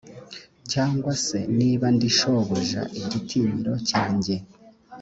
[0.71, 4.35] cyangwa se niba ndi shobuja igitinyiro cyanjye